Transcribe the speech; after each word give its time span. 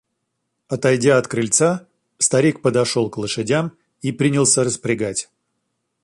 Отойдя 0.67 1.17
от 1.19 1.27
крыльца, 1.27 1.85
старик 2.17 2.63
подошел 2.63 3.11
к 3.11 3.17
лошадям 3.19 3.77
и 4.01 4.11
принялся 4.11 4.63
распрягать. 4.63 5.29